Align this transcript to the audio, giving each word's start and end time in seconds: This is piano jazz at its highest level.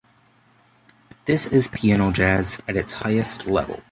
This 1.25 1.45
is 1.45 1.67
piano 1.67 2.09
jazz 2.09 2.59
at 2.67 2.75
its 2.75 2.95
highest 2.95 3.45
level. 3.45 3.83